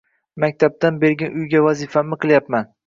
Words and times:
Maktabdan 0.43 0.97
bergan 1.05 1.39
uyga 1.43 1.65
vazifamni 1.69 2.25
qilyapman. 2.27 2.73